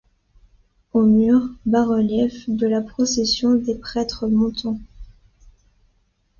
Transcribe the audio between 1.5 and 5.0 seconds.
bas-reliefs de la procession des prêtres montant.